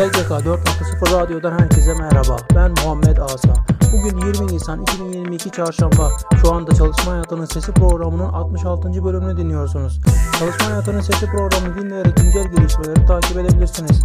SGK 0.00 0.30
4.0 0.30 1.20
Radyo'dan 1.20 1.58
herkese 1.58 1.94
merhaba. 1.94 2.36
Ben 2.54 2.70
Muhammed 2.70 3.16
Asa. 3.16 3.54
Bugün 3.92 4.18
20 4.18 4.46
Nisan 4.46 4.82
2022 4.82 5.50
Çarşamba. 5.50 6.10
Şu 6.42 6.52
anda 6.52 6.74
Çalışma 6.74 7.12
Hayatının 7.12 7.44
Sesi 7.44 7.72
programının 7.72 8.28
66. 8.28 9.04
bölümünü 9.04 9.36
dinliyorsunuz. 9.36 10.00
Çalışma 10.38 10.66
Hayatının 10.66 11.00
Sesi 11.00 11.26
programını 11.26 11.82
dinleyerek 11.82 12.16
güncel 12.16 12.44
gelişmeleri 12.56 13.06
takip 13.06 13.38
edebilirsiniz. 13.38 14.02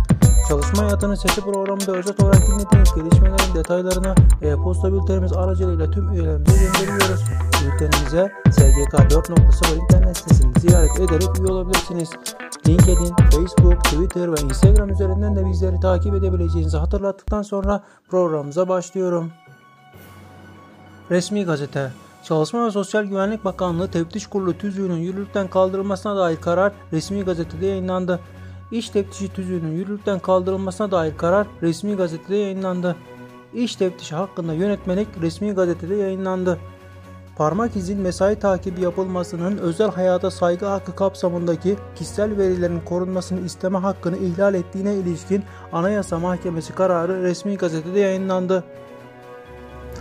Çalışma 0.47 0.83
Hayatının 0.83 1.15
Sesi 1.15 1.41
programında 1.41 1.91
özet 1.91 2.23
olarak 2.23 2.47
dinlediğiniz 2.47 2.93
gelişmelerin 2.95 3.55
detaylarını 3.55 4.15
e-posta 4.41 4.93
bültenimiz 4.93 5.33
aracılığıyla 5.33 5.91
tüm 5.91 6.13
üyelerimize 6.13 6.65
gönderiyoruz. 6.65 7.21
Bültenimize 7.65 8.31
SGK 8.51 8.93
4.0 8.93 9.83
internet 9.83 10.17
sitesini 10.17 10.59
ziyaret 10.59 10.99
ederek 10.99 11.39
üye 11.39 11.51
olabilirsiniz. 11.51 12.09
LinkedIn, 12.67 13.15
Facebook, 13.31 13.83
Twitter 13.83 14.31
ve 14.31 14.41
Instagram 14.41 14.89
üzerinden 14.89 15.35
de 15.35 15.45
bizleri 15.45 15.79
takip 15.79 16.15
edebileceğinizi 16.15 16.77
hatırlattıktan 16.77 17.41
sonra 17.41 17.83
programımıza 18.09 18.69
başlıyorum. 18.69 19.31
Resmi 21.11 21.45
Gazete 21.45 21.91
Çalışma 22.23 22.65
ve 22.65 22.71
Sosyal 22.71 23.03
Güvenlik 23.03 23.45
Bakanlığı 23.45 23.91
Teftiş 23.91 24.27
Kurulu 24.27 24.57
tüzüğünün 24.57 24.97
yürürlükten 24.97 25.47
kaldırılmasına 25.47 26.17
dair 26.17 26.37
karar 26.37 26.73
resmi 26.93 27.23
gazetede 27.23 27.65
yayınlandı. 27.65 28.19
İş 28.71 28.89
teftişi 28.89 29.33
tüzüğünün 29.33 29.71
yürürlükten 29.71 30.19
kaldırılmasına 30.19 30.91
dair 30.91 31.17
karar 31.17 31.47
resmi 31.61 31.95
gazetede 31.95 32.35
yayınlandı. 32.35 32.95
İş 33.53 33.75
teftişi 33.75 34.15
hakkında 34.15 34.53
yönetmelik 34.53 35.07
resmi 35.21 35.51
gazetede 35.51 35.95
yayınlandı. 35.95 36.59
Parmak 37.37 37.75
izin 37.75 37.99
mesai 37.99 38.39
takibi 38.39 38.81
yapılmasının 38.81 39.57
özel 39.57 39.91
hayata 39.91 40.31
saygı 40.31 40.65
hakkı 40.65 40.95
kapsamındaki 40.95 41.75
kişisel 41.95 42.37
verilerin 42.37 42.79
korunmasını 42.79 43.45
isteme 43.45 43.77
hakkını 43.77 44.17
ihlal 44.17 44.53
ettiğine 44.53 44.95
ilişkin 44.95 45.43
Anayasa 45.71 46.19
Mahkemesi 46.19 46.75
kararı 46.75 47.23
resmi 47.23 47.57
gazetede 47.57 47.99
yayınlandı. 47.99 48.63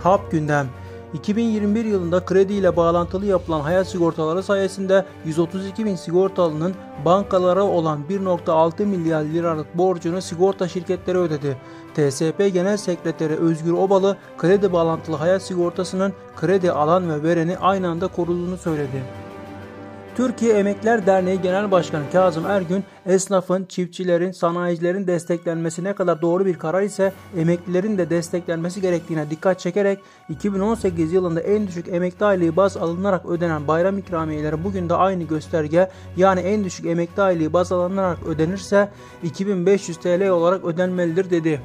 HAP 0.03 0.31
gündem 0.31 0.67
2021 1.15 1.85
yılında 1.85 2.25
kredi 2.25 2.53
ile 2.53 2.75
bağlantılı 2.75 3.25
yapılan 3.25 3.61
hayat 3.61 3.87
sigortaları 3.87 4.43
sayesinde 4.43 5.05
132 5.25 5.85
bin 5.85 5.95
sigortalının 5.95 6.75
bankalara 7.05 7.63
olan 7.63 7.99
1.6 8.09 8.85
milyar 8.85 9.23
liralık 9.23 9.77
borcunu 9.77 10.21
sigorta 10.21 10.67
şirketleri 10.67 11.17
ödedi. 11.17 11.57
TSP 11.93 12.53
Genel 12.53 12.77
Sekreteri 12.77 13.35
Özgür 13.35 13.73
Obalı 13.73 14.17
kredi 14.37 14.73
bağlantılı 14.73 15.15
hayat 15.15 15.41
sigortasının 15.41 16.13
kredi 16.35 16.71
alan 16.71 17.09
ve 17.09 17.23
vereni 17.23 17.57
aynı 17.57 17.89
anda 17.89 18.07
koruduğunu 18.07 18.57
söyledi. 18.57 19.24
Türkiye 20.15 20.53
Emekler 20.53 21.05
Derneği 21.05 21.41
Genel 21.41 21.71
Başkanı 21.71 22.03
Kazım 22.11 22.45
Ergün, 22.45 22.83
esnafın, 23.05 23.65
çiftçilerin, 23.65 24.31
sanayicilerin 24.31 25.07
desteklenmesi 25.07 25.83
ne 25.83 25.93
kadar 25.93 26.21
doğru 26.21 26.45
bir 26.45 26.59
karar 26.59 26.81
ise 26.81 27.13
emeklilerin 27.37 27.97
de 27.97 28.09
desteklenmesi 28.09 28.81
gerektiğine 28.81 29.29
dikkat 29.29 29.59
çekerek 29.59 29.99
2018 30.29 31.13
yılında 31.13 31.41
en 31.41 31.67
düşük 31.67 31.87
emekli 31.87 32.25
aylığı 32.25 32.55
baz 32.55 32.77
alınarak 32.77 33.25
ödenen 33.25 33.67
bayram 33.67 33.97
ikramiyeleri 33.97 34.63
bugün 34.63 34.89
de 34.89 34.93
aynı 34.93 35.23
gösterge 35.23 35.89
yani 36.17 36.39
en 36.39 36.63
düşük 36.63 36.85
emekli 36.85 37.21
aylığı 37.21 37.53
baz 37.53 37.71
alınarak 37.71 38.17
ödenirse 38.27 38.89
2500 39.23 39.97
TL 39.97 40.29
olarak 40.29 40.65
ödenmelidir 40.65 41.29
dedi. 41.29 41.61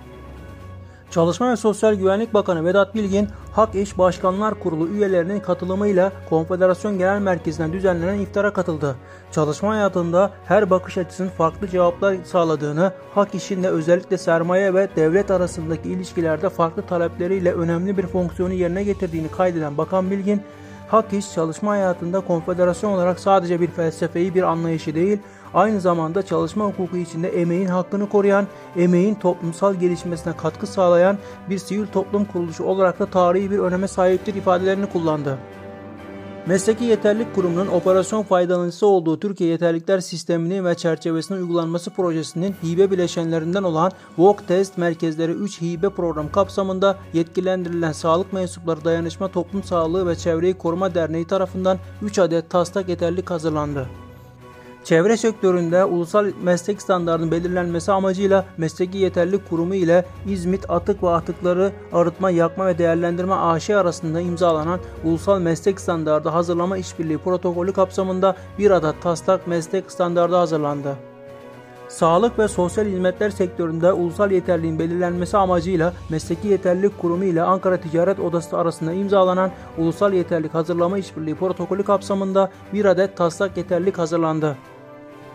Çalışma 1.11 1.51
ve 1.51 1.57
Sosyal 1.57 1.95
Güvenlik 1.95 2.35
Bakanı 2.35 2.65
Vedat 2.65 2.95
Bilgin, 2.95 3.29
Hak 3.53 3.75
İş 3.75 3.99
Başkanlar 3.99 4.55
Kurulu 4.61 4.89
üyelerinin 4.89 5.41
katılımıyla 5.41 6.13
Konfederasyon 6.29 6.99
Genel 6.99 7.21
Merkezi'nden 7.21 7.73
düzenlenen 7.73 8.19
iftara 8.19 8.53
katıldı. 8.53 8.97
Çalışma 9.33 9.71
hayatında 9.71 10.31
her 10.45 10.71
bakış 10.71 10.99
açısının 10.99 11.29
farklı 11.29 11.69
cevaplar 11.69 12.17
sağladığını, 12.25 12.93
Hak 13.15 13.35
İş'in 13.35 13.63
de 13.63 13.69
özellikle 13.69 14.19
sermaye 14.19 14.75
ve 14.75 14.89
devlet 14.97 15.31
arasındaki 15.31 15.89
ilişkilerde 15.89 16.49
farklı 16.49 16.83
talepleriyle 16.83 17.53
önemli 17.53 17.97
bir 17.97 18.07
fonksiyonu 18.07 18.53
yerine 18.53 18.85
getirdiğini 18.85 19.29
kaydeden 19.29 19.79
Bakan 19.79 20.11
Bilgin, 20.11 20.43
Hak 20.89 21.13
İş 21.13 21.33
çalışma 21.33 21.71
hayatında 21.71 22.21
konfederasyon 22.21 22.93
olarak 22.93 23.21
sadece 23.21 23.61
bir 23.61 23.71
felsefeyi 23.71 24.35
bir 24.35 24.43
anlayışı 24.43 24.95
değil, 24.95 25.19
aynı 25.55 25.81
zamanda 25.81 26.23
çalışma 26.23 26.65
hukuku 26.65 26.97
içinde 26.97 27.29
emeğin 27.29 27.67
hakkını 27.67 28.09
koruyan, 28.09 28.47
emeğin 28.77 29.15
toplumsal 29.15 29.75
gelişmesine 29.75 30.37
katkı 30.37 30.67
sağlayan 30.67 31.19
bir 31.51 31.59
sivil 31.59 31.87
toplum 31.87 32.25
kuruluşu 32.25 32.65
olarak 32.65 32.99
da 32.99 33.07
tarihi 33.07 33.51
bir 33.51 33.59
öneme 33.59 33.89
sahiptir 33.89 34.35
ifadelerini 34.35 34.87
kullandı. 34.87 35.39
Mesleki 36.47 36.85
Yeterlik 36.85 37.35
Kurumu'nun 37.35 37.67
operasyon 37.67 38.23
faydalanıcısı 38.23 38.87
olduğu 38.87 39.21
Türkiye 39.21 39.51
Yeterlikler 39.51 40.01
Sistemini 40.01 40.65
ve 40.65 40.75
çerçevesinin 40.75 41.39
uygulanması 41.39 41.91
projesinin 41.91 42.55
hibe 42.65 42.91
bileşenlerinden 42.91 43.63
olan 43.63 43.93
Walk 44.17 44.49
Test 44.49 44.79
Merkezleri 44.79 45.33
3 45.33 45.63
hibe 45.63 45.89
program 45.89 46.33
kapsamında 46.33 46.99
yetkilendirilen 47.13 47.93
sağlık 47.93 48.33
mensupları 48.33 48.85
dayanışma 48.85 49.29
toplum 49.29 49.63
sağlığı 49.63 50.07
ve 50.07 50.17
çevreyi 50.17 50.55
koruma 50.55 50.95
derneği 50.95 51.27
tarafından 51.27 51.79
3 52.03 52.19
adet 52.19 52.51
taslak 52.51 52.89
yeterlik 52.89 53.31
hazırlandı. 53.31 53.87
Çevre 54.85 55.17
sektöründe 55.17 55.85
ulusal 55.85 56.31
meslek 56.43 56.83
standartının 56.83 57.31
belirlenmesi 57.31 57.93
amacıyla 57.93 58.45
Mesleki 58.57 58.99
Yeterlilik 58.99 59.49
Kurumu 59.51 59.75
ile 59.75 60.05
İzmit 60.27 60.71
Atık 60.71 61.03
ve 61.03 61.09
Atıkları 61.09 61.73
Arıtma, 61.93 62.31
Yakma 62.31 62.67
ve 62.67 62.79
Değerlendirme 62.79 63.35
AŞ 63.35 63.71
arasında 63.71 64.21
imzalanan 64.21 64.81
Ulusal 65.05 65.41
Meslek 65.41 65.81
Standartı 65.81 66.29
Hazırlama 66.29 66.77
İşbirliği 66.79 67.19
Protokolü 67.19 67.73
kapsamında 67.73 68.37
bir 68.59 68.71
adet 68.71 69.03
taslak 69.03 69.47
meslek 69.47 69.93
standartı 69.93 70.37
hazırlandı. 70.37 70.97
Sağlık 71.89 72.39
ve 72.39 72.49
sosyal 72.49 72.85
hizmetler 72.85 73.31
sektöründe 73.31 73.93
ulusal 73.93 74.31
yeterliğin 74.31 74.79
belirlenmesi 74.79 75.37
amacıyla 75.37 75.93
Mesleki 76.09 76.49
Yeterlilik 76.49 76.99
Kurumu 76.99 77.25
ile 77.25 77.43
Ankara 77.43 77.77
Ticaret 77.77 78.21
Odası 78.21 78.59
arasında 78.59 78.93
imzalanan 78.93 79.51
Ulusal 79.79 80.13
Yeterlik 80.13 80.55
Hazırlama 80.55 80.99
İşbirliği 80.99 81.35
Protokolü 81.35 81.83
kapsamında 81.83 82.51
bir 82.73 82.85
adet 82.85 83.17
taslak 83.17 83.57
yeterlik 83.57 83.99
hazırlandı. 83.99 84.57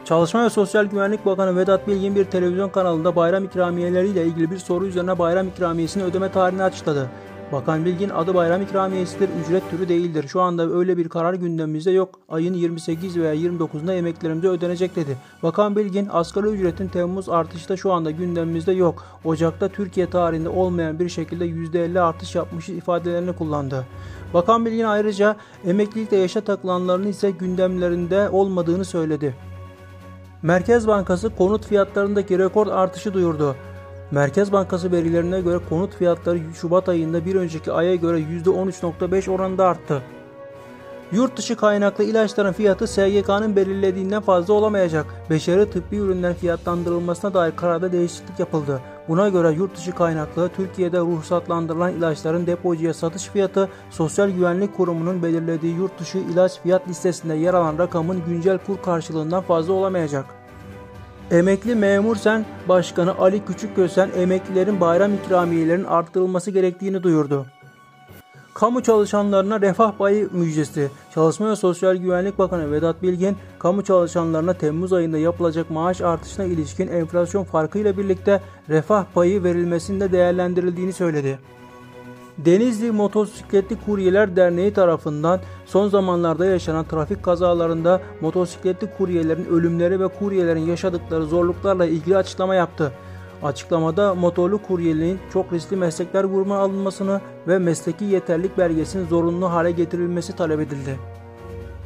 Çalışma 0.06 0.46
ve 0.46 0.50
Sosyal 0.50 0.86
Güvenlik 0.86 1.26
Bakanı 1.26 1.58
Vedat 1.58 1.88
Bilgin 1.88 2.16
bir 2.16 2.26
televizyon 2.26 2.70
kanalında 2.70 3.16
bayram 3.16 3.44
ikramiyeleriyle 3.44 4.26
ilgili 4.26 4.52
bir 4.52 4.58
soru 4.58 4.86
üzerine 4.86 5.20
bayram 5.20 5.48
ikramiyesini 5.48 6.04
ödeme 6.04 6.32
tarihini 6.32 6.64
açıkladı. 6.64 7.10
Bakan 7.52 7.86
Bilgin 7.86 8.10
adı 8.10 8.34
bayram 8.34 8.62
ikramiyesidir, 8.62 9.30
ücret 9.44 9.70
türü 9.70 9.90
değildir. 9.90 10.28
Şu 10.28 10.42
anda 10.42 10.70
öyle 10.70 10.98
bir 10.98 11.10
karar 11.10 11.34
gündemimizde 11.34 11.92
yok. 11.92 12.20
Ayın 12.30 12.54
28 12.54 13.18
veya 13.18 13.36
29'unda 13.36 13.94
emeklerimize 13.94 14.48
ödenecek 14.48 14.96
dedi. 14.96 15.18
Bakan 15.44 15.76
Bilgin 15.76 16.08
asgari 16.12 16.48
ücretin 16.48 16.88
Temmuz 16.88 17.30
artışı 17.30 17.70
da 17.70 17.78
şu 17.78 17.92
anda 17.92 18.12
gündemimizde 18.12 18.72
yok. 18.72 19.06
Ocakta 19.24 19.68
Türkiye 19.68 20.10
tarihinde 20.10 20.50
olmayan 20.50 21.00
bir 21.00 21.10
şekilde 21.10 21.46
%50 21.46 22.00
artış 22.00 22.36
yapmış 22.36 22.70
ifadelerini 22.70 23.34
kullandı. 23.34 23.86
Bakan 24.34 24.66
Bilgin 24.66 24.84
ayrıca 24.84 25.36
emeklilikte 25.68 26.18
yaşa 26.18 26.42
takılanların 26.42 27.08
ise 27.08 27.32
gündemlerinde 27.32 28.30
olmadığını 28.30 28.86
söyledi. 28.86 29.36
Merkez 30.46 30.88
Bankası 30.88 31.36
konut 31.36 31.66
fiyatlarındaki 31.68 32.40
rekor 32.40 32.68
artışı 32.68 33.14
duyurdu. 33.14 33.56
Merkez 34.12 34.52
Bankası 34.52 34.92
verilerine 34.92 35.42
göre 35.42 35.60
konut 35.70 35.96
fiyatları 35.96 36.40
Şubat 36.62 36.90
ayında 36.90 37.26
bir 37.26 37.36
önceki 37.36 37.72
aya 37.72 37.96
göre 37.96 38.20
%13.5 38.20 39.32
oranında 39.32 39.66
arttı. 39.66 40.02
Yurt 41.12 41.38
dışı 41.38 41.56
kaynaklı 41.56 42.04
ilaçların 42.04 42.54
fiyatı 42.54 42.88
SGK'nın 42.88 43.56
belirlediğinden 43.56 44.22
fazla 44.22 44.54
olamayacak. 44.54 45.06
Beşeri 45.30 45.70
tıbbi 45.70 45.96
ürünlerin 45.96 46.34
fiyatlandırılmasına 46.34 47.34
dair 47.34 47.56
kararda 47.56 47.92
değişiklik 47.92 48.40
yapıldı. 48.40 48.82
Buna 49.08 49.30
göre 49.30 49.52
yurt 49.52 49.78
dışı 49.78 49.92
kaynaklı 49.92 50.50
Türkiye'de 50.50 51.00
ruhsatlandırılan 51.00 51.94
ilaçların 51.94 52.48
depocuya 52.48 52.94
satış 52.94 53.24
fiyatı 53.24 53.70
Sosyal 53.90 54.30
Güvenlik 54.30 54.78
Kurumu'nun 54.78 55.24
belirlediği 55.24 55.76
yurt 55.76 56.00
dışı 56.00 56.18
ilaç 56.18 56.60
fiyat 56.62 56.88
listesinde 56.88 57.34
yer 57.34 57.54
alan 57.54 57.78
rakamın 57.78 58.24
güncel 58.28 58.58
kur 58.58 58.82
karşılığından 58.82 59.42
fazla 59.42 59.74
olamayacak. 59.74 60.26
Emekli 61.32 61.76
Memur 61.76 62.16
Sen 62.16 62.46
Başkanı 62.70 63.18
Ali 63.18 63.46
Küçükkösen 63.46 64.10
emeklilerin 64.18 64.82
bayram 64.82 65.14
ikramiyelerinin 65.14 65.84
arttırılması 65.84 66.52
gerektiğini 66.52 67.04
duyurdu. 67.04 67.46
Kamu 68.54 68.84
çalışanlarına 68.84 69.62
refah 69.62 69.92
payı 69.98 70.30
müjdesi. 70.32 70.90
Çalışma 71.14 71.50
ve 71.50 71.56
Sosyal 71.56 71.96
Güvenlik 71.96 72.40
Bakanı 72.40 72.72
Vedat 72.72 73.02
Bilgin, 73.02 73.38
kamu 73.60 73.84
çalışanlarına 73.84 74.54
Temmuz 74.54 74.94
ayında 74.94 75.18
yapılacak 75.18 75.70
maaş 75.70 76.02
artışına 76.02 76.46
ilişkin 76.46 76.88
enflasyon 76.88 77.44
farkıyla 77.44 77.98
birlikte 77.98 78.42
refah 78.70 79.06
payı 79.14 79.44
verilmesinde 79.44 80.12
değerlendirildiğini 80.12 80.94
söyledi. 80.94 81.40
Denizli 82.38 82.92
Motosikletli 82.92 83.78
Kuryeler 83.86 84.36
Derneği 84.36 84.74
tarafından 84.74 85.40
son 85.66 85.88
zamanlarda 85.88 86.46
yaşanan 86.46 86.86
trafik 86.86 87.24
kazalarında 87.24 88.02
motosikletli 88.22 88.90
kuryelerin 88.98 89.46
ölümleri 89.46 90.00
ve 90.00 90.08
kuryelerin 90.08 90.66
yaşadıkları 90.66 91.26
zorluklarla 91.26 91.86
ilgili 91.86 92.18
açıklama 92.18 92.56
yaptı. 92.56 92.92
Açıklamada 93.44 94.16
motorlu 94.16 94.62
kuryeliğin 94.62 95.20
çok 95.34 95.54
riskli 95.54 95.76
meslekler 95.76 96.24
grubuna 96.24 96.58
alınmasını 96.58 97.22
ve 97.48 97.60
mesleki 97.60 98.06
yeterlik 98.06 98.58
belgesinin 98.58 99.08
zorunlu 99.08 99.52
hale 99.52 99.72
getirilmesi 99.72 100.36
talep 100.36 100.60
edildi. 100.60 101.00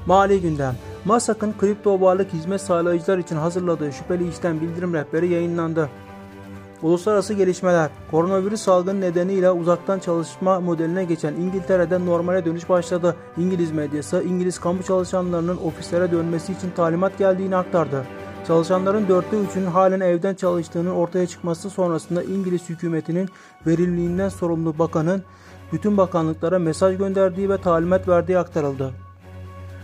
Mali 0.05 0.41
gündem 0.41 0.75
MASAK'ın 1.05 1.53
kripto 1.59 2.01
varlık 2.01 2.33
hizmet 2.33 2.61
sağlayıcılar 2.61 3.17
için 3.17 3.35
hazırladığı 3.35 3.91
şüpheli 3.91 4.29
işlem 4.29 4.61
bildirim 4.61 4.93
rehberi 4.93 5.27
yayınlandı. 5.27 5.89
Uluslararası 6.83 7.33
gelişmeler. 7.33 7.89
Koronavirüs 8.11 8.61
salgını 8.61 9.01
nedeniyle 9.01 9.51
uzaktan 9.51 9.99
çalışma 9.99 10.59
modeline 10.59 11.03
geçen 11.03 11.33
İngiltere'de 11.33 12.05
normale 12.05 12.45
dönüş 12.45 12.69
başladı. 12.69 13.15
İngiliz 13.37 13.71
medyası 13.71 14.23
İngiliz 14.23 14.59
kamu 14.59 14.83
çalışanlarının 14.83 15.57
ofislere 15.57 16.11
dönmesi 16.11 16.53
için 16.53 16.71
talimat 16.75 17.17
geldiğini 17.17 17.55
aktardı. 17.55 18.05
Çalışanların 18.47 19.07
dörtte 19.07 19.37
üçünün 19.39 19.65
halen 19.65 19.99
evden 19.99 20.35
çalıştığının 20.35 20.91
ortaya 20.91 21.27
çıkması 21.27 21.69
sonrasında 21.69 22.23
İngiliz 22.23 22.69
hükümetinin 22.69 23.29
verimliliğinden 23.67 24.29
sorumlu 24.29 24.79
bakanın 24.79 25.23
bütün 25.73 25.97
bakanlıklara 25.97 26.59
mesaj 26.59 26.97
gönderdiği 26.97 27.49
ve 27.49 27.57
talimat 27.57 28.07
verdiği 28.07 28.37
aktarıldı. 28.37 28.93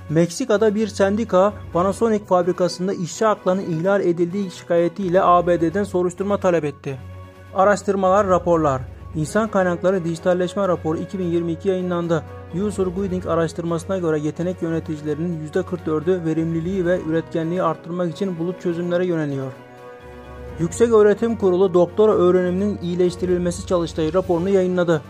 Meksika'da 0.10 0.76
bir 0.76 0.88
sendika 0.88 1.54
Panasonic 1.74 2.26
fabrikasında 2.26 2.94
işçi 2.94 3.26
haklarının 3.26 3.62
ihlal 3.62 4.02
edildiği 4.02 4.52
şikayetiyle 4.52 5.24
ABD'den 5.24 5.84
soruşturma 5.84 6.38
talep 6.38 6.66
etti. 6.66 6.98
Araştırmalar, 7.56 8.28
raporlar 8.28 8.82
İnsan 9.16 9.48
Kaynakları 9.48 10.04
Dijitalleşme 10.04 10.68
Raporu 10.68 10.98
2022 10.98 11.70
yayınlandı. 11.70 12.24
User 12.66 12.86
Guiding 12.86 13.28
araştırmasına 13.28 13.98
göre 13.98 14.20
yetenek 14.20 14.62
yöneticilerinin 14.62 15.50
%44'ü 15.54 16.26
verimliliği 16.26 16.86
ve 16.86 17.00
üretkenliği 17.08 17.64
arttırmak 17.64 18.12
için 18.12 18.40
bulut 18.40 18.62
çözümlere 18.62 19.06
yöneliyor. 19.06 19.52
Yüksek 20.60 20.94
Öğretim 20.94 21.38
Kurulu 21.38 21.74
doktora 21.74 22.12
öğreniminin 22.12 22.80
iyileştirilmesi 22.82 23.68
çalıştığı 23.68 24.14
raporunu 24.14 24.50
yayınladı. 24.50 25.02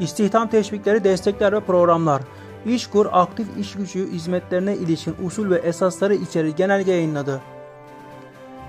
İstihdam 0.00 0.48
teşvikleri, 0.48 1.04
destekler 1.04 1.52
ve 1.52 1.60
programlar. 1.60 2.22
İşkur 2.66 3.06
aktif 3.12 3.46
iş 3.58 3.74
gücü 3.74 4.12
hizmetlerine 4.12 4.76
ilişkin 4.76 5.14
usul 5.24 5.50
ve 5.50 5.56
esasları 5.56 6.14
içeri 6.14 6.54
genelge 6.54 6.92
yayınladı. 6.92 7.40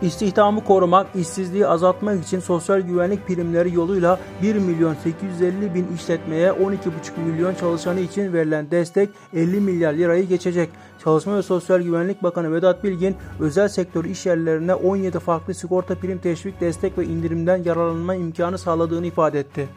İstihdamı 0.01 0.63
korumak, 0.63 1.07
işsizliği 1.15 1.67
azaltmak 1.67 2.23
için 2.23 2.39
sosyal 2.39 2.79
güvenlik 2.79 3.27
primleri 3.27 3.73
yoluyla 3.73 4.19
1 4.41 4.55
milyon 4.55 4.95
850 5.03 5.73
bin 5.73 5.87
işletmeye 5.95 6.49
12,5 6.49 6.77
milyon 7.25 7.55
çalışanı 7.55 7.99
için 7.99 8.33
verilen 8.33 8.71
destek 8.71 9.09
50 9.33 9.59
milyar 9.59 9.93
lirayı 9.93 10.27
geçecek. 10.27 10.69
Çalışma 11.03 11.37
ve 11.37 11.41
Sosyal 11.41 11.81
Güvenlik 11.81 12.23
Bakanı 12.23 12.53
Vedat 12.53 12.83
Bilgin, 12.83 13.15
özel 13.39 13.67
sektör 13.67 14.05
iş 14.05 14.25
yerlerine 14.25 14.75
17 14.75 15.19
farklı 15.19 15.53
sigorta 15.53 15.95
prim 15.95 16.17
teşvik, 16.17 16.61
destek 16.61 16.97
ve 16.97 17.05
indirimden 17.05 17.63
yararlanma 17.63 18.15
imkanı 18.15 18.57
sağladığını 18.57 19.05
ifade 19.05 19.39
etti. 19.39 19.67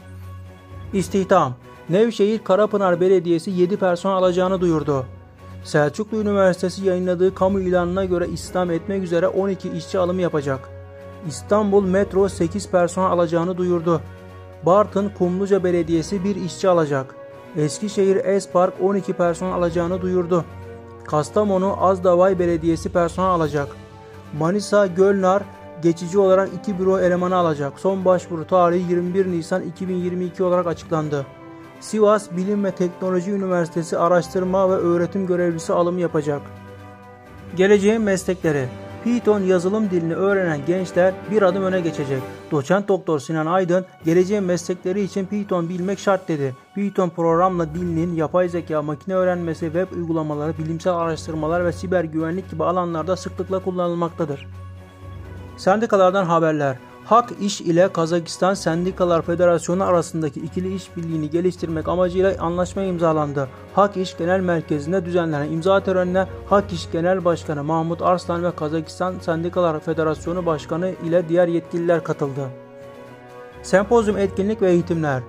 İstihdam 0.92 1.54
Nevşehir 1.90 2.38
Karapınar 2.38 3.00
Belediyesi 3.00 3.50
7 3.50 3.76
personel 3.76 4.16
alacağını 4.16 4.60
duyurdu. 4.60 5.06
Selçuklu 5.64 6.20
Üniversitesi 6.20 6.84
yayınladığı 6.86 7.34
kamu 7.34 7.60
ilanına 7.60 8.04
göre 8.04 8.28
istihdam 8.28 8.70
etmek 8.70 9.02
üzere 9.02 9.28
12 9.28 9.70
işçi 9.70 9.98
alımı 9.98 10.20
yapacak. 10.20 10.68
İstanbul 11.28 11.84
Metro 11.84 12.28
8 12.28 12.70
personel 12.70 13.10
alacağını 13.10 13.56
duyurdu. 13.56 14.00
Bartın 14.66 15.12
Kumluca 15.18 15.64
Belediyesi 15.64 16.24
1 16.24 16.36
işçi 16.36 16.68
alacak. 16.68 17.14
Eskişehir 17.56 18.16
Espark 18.16 18.74
12 18.82 19.12
personel 19.12 19.54
alacağını 19.54 20.02
duyurdu. 20.02 20.44
Kastamonu 21.04 21.84
Azdavay 21.84 22.38
Belediyesi 22.38 22.88
personel 22.88 23.30
alacak. 23.30 23.68
Manisa 24.38 24.86
Gölnar 24.86 25.42
geçici 25.82 26.18
olarak 26.18 26.48
2 26.60 26.78
büro 26.78 26.98
elemanı 26.98 27.36
alacak. 27.36 27.80
Son 27.80 28.04
başvuru 28.04 28.46
tarihi 28.46 28.90
21 28.90 29.26
Nisan 29.26 29.62
2022 29.62 30.42
olarak 30.42 30.66
açıklandı. 30.66 31.26
Sivas 31.80 32.30
Bilim 32.36 32.64
ve 32.64 32.70
Teknoloji 32.70 33.30
Üniversitesi 33.30 33.98
araştırma 33.98 34.70
ve 34.70 34.74
öğretim 34.74 35.26
görevlisi 35.26 35.72
alım 35.72 35.98
yapacak. 35.98 36.42
Geleceğin 37.56 38.02
meslekleri 38.02 38.68
Python 39.04 39.40
yazılım 39.40 39.90
dilini 39.90 40.14
öğrenen 40.14 40.60
gençler 40.66 41.14
bir 41.30 41.42
adım 41.42 41.62
öne 41.62 41.80
geçecek. 41.80 42.22
Doçent 42.50 42.88
Doktor 42.88 43.18
Sinan 43.18 43.46
Aydın, 43.46 43.86
geleceğin 44.04 44.44
meslekleri 44.44 45.02
için 45.02 45.26
Python 45.26 45.68
bilmek 45.68 45.98
şart 45.98 46.28
dedi. 46.28 46.54
Python 46.74 47.08
programla 47.08 47.74
dilinin 47.74 48.14
yapay 48.14 48.48
zeka, 48.48 48.82
makine 48.82 49.14
öğrenmesi, 49.14 49.60
web 49.60 49.92
uygulamaları, 49.92 50.58
bilimsel 50.58 50.92
araştırmalar 50.92 51.64
ve 51.64 51.72
siber 51.72 52.04
güvenlik 52.04 52.50
gibi 52.50 52.64
alanlarda 52.64 53.16
sıklıkla 53.16 53.58
kullanılmaktadır. 53.58 54.46
Sendikalardan 55.56 56.24
haberler 56.24 56.76
Hak 57.06 57.32
İş 57.40 57.60
ile 57.60 57.92
Kazakistan 57.92 58.54
Sendikalar 58.54 59.22
Federasyonu 59.22 59.84
arasındaki 59.84 60.40
ikili 60.40 60.74
işbirliğini 60.74 61.30
geliştirmek 61.30 61.88
amacıyla 61.88 62.34
anlaşma 62.40 62.82
imzalandı. 62.82 63.48
Hak 63.74 63.96
İş 63.96 64.16
Genel 64.16 64.40
Merkezi'nde 64.40 65.04
düzenlenen 65.04 65.52
imza 65.52 65.80
törenine 65.80 66.26
Hak 66.48 66.72
İş 66.72 66.90
Genel 66.92 67.24
Başkanı 67.24 67.64
Mahmut 67.64 68.02
Arslan 68.02 68.44
ve 68.44 68.56
Kazakistan 68.56 69.14
Sendikalar 69.20 69.80
Federasyonu 69.80 70.46
Başkanı 70.46 70.92
ile 71.04 71.28
diğer 71.28 71.48
yetkililer 71.48 72.04
katıldı. 72.04 72.48
Sempozyum 73.62 74.18
etkinlik 74.18 74.62
ve 74.62 74.70
eğitimler 74.70 75.22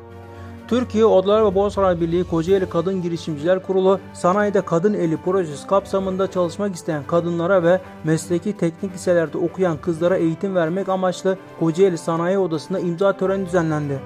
Türkiye 0.67 1.05
Odalar 1.05 1.45
ve 1.45 1.55
Borsalar 1.55 2.01
Birliği 2.01 2.23
Kocaeli 2.23 2.69
Kadın 2.69 3.01
Girişimciler 3.01 3.63
Kurulu 3.63 3.99
Sanayide 4.13 4.61
Kadın 4.61 4.93
Eli 4.93 5.17
projesi 5.17 5.67
kapsamında 5.67 6.31
çalışmak 6.31 6.75
isteyen 6.75 7.03
kadınlara 7.07 7.63
ve 7.63 7.81
mesleki 8.03 8.57
teknik 8.57 8.93
liselerde 8.93 9.37
okuyan 9.37 9.77
kızlara 9.77 10.17
eğitim 10.17 10.55
vermek 10.55 10.89
amaçlı 10.89 11.37
Kocaeli 11.59 11.97
Sanayi 11.97 12.37
Odası'nda 12.37 12.79
imza 12.79 13.17
töreni 13.17 13.45
düzenlendi. 13.45 13.99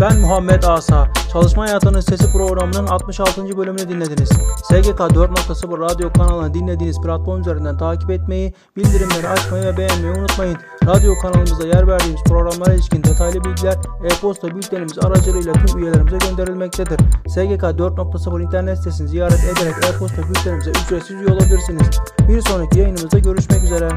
Ben 0.00 0.18
Muhammed 0.20 0.62
Asa. 0.62 1.08
Çalışma 1.36 1.62
Hayatının 1.62 2.00
Sesi 2.00 2.32
programının 2.32 2.86
66. 2.86 3.56
bölümünü 3.58 3.88
dinlediniz. 3.88 4.28
SGK 4.62 5.00
4.0 5.00 5.80
radyo 5.80 6.12
kanalını 6.12 6.54
dinlediğiniz 6.54 7.00
platform 7.00 7.40
üzerinden 7.40 7.78
takip 7.78 8.10
etmeyi, 8.10 8.54
bildirimleri 8.76 9.28
açmayı 9.28 9.64
ve 9.64 9.76
beğenmeyi 9.76 10.14
unutmayın. 10.14 10.56
Radyo 10.86 11.18
kanalımızda 11.22 11.66
yer 11.66 11.88
verdiğimiz 11.88 12.24
programlara 12.24 12.74
ilişkin 12.74 13.04
detaylı 13.04 13.44
bilgiler 13.44 13.76
e-posta 14.04 14.54
bültenimiz 14.54 14.98
aracılığıyla 14.98 15.52
tüm 15.52 15.78
üyelerimize 15.78 16.18
gönderilmektedir. 16.28 16.98
SGK 17.28 17.62
4.0 17.62 18.42
internet 18.42 18.78
sitesini 18.78 19.08
ziyaret 19.08 19.44
ederek 19.44 19.74
e-posta 19.90 20.22
bültenimize 20.28 20.70
ücretsiz 20.70 21.16
üye 21.20 21.28
olabilirsiniz. 21.28 22.00
Bir 22.28 22.40
sonraki 22.40 22.78
yayınımızda 22.78 23.18
görüşmek 23.18 23.64
üzere. 23.64 23.88